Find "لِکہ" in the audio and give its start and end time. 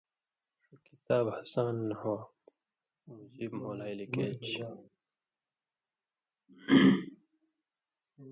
3.99-4.25